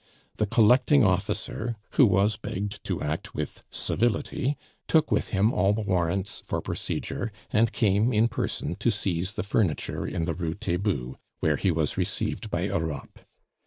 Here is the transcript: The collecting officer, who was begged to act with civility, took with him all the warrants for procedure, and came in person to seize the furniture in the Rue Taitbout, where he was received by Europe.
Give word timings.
The 0.37 0.47
collecting 0.47 1.03
officer, 1.03 1.75
who 1.91 2.07
was 2.07 2.35
begged 2.35 2.83
to 2.85 3.03
act 3.03 3.35
with 3.35 3.61
civility, 3.69 4.57
took 4.87 5.11
with 5.11 5.27
him 5.27 5.53
all 5.53 5.73
the 5.73 5.81
warrants 5.83 6.41
for 6.43 6.59
procedure, 6.59 7.31
and 7.51 7.71
came 7.71 8.11
in 8.11 8.27
person 8.27 8.73
to 8.77 8.89
seize 8.89 9.35
the 9.35 9.43
furniture 9.43 10.07
in 10.07 10.25
the 10.25 10.33
Rue 10.33 10.55
Taitbout, 10.55 11.17
where 11.41 11.55
he 11.55 11.69
was 11.69 11.97
received 11.97 12.49
by 12.49 12.61
Europe. 12.61 13.19